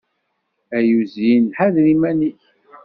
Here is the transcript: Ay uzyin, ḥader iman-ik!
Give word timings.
Ay 0.77 0.89
uzyin, 0.99 1.45
ḥader 1.57 1.85
iman-ik! 1.93 2.41